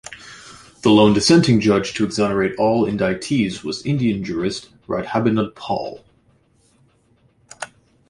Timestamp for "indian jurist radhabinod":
3.85-5.53